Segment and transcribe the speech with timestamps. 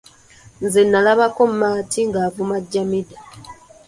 [0.63, 3.21] Nze nnalabako Maati ng’avuma Jamidah.